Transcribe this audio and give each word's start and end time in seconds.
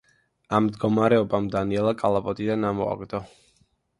ამ 0.59 0.63
მდგომარეობამ 0.67 1.51
დანიელა 1.57 1.93
კალაპოტიდან 2.01 2.65
ამოაგდო. 2.73 3.21